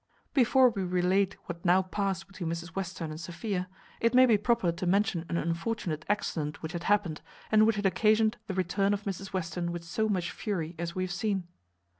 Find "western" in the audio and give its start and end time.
2.69-3.11, 9.31-9.71